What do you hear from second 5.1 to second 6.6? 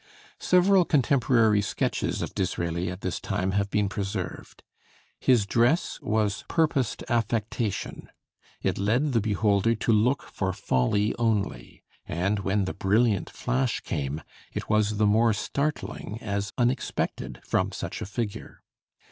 His dress was